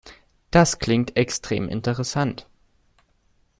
Das 0.49 0.79
klingt 0.79 1.15
extrem 1.15 1.69
interessant. 1.69 2.47